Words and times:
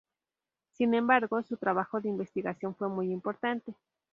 Sin 0.71 0.95
embargo, 0.95 1.43
su 1.43 1.57
trabajo 1.57 2.01
de 2.01 2.09
investigación 2.09 2.73
fue 2.73 2.89
muy 2.89 3.11
importante. 3.11 3.75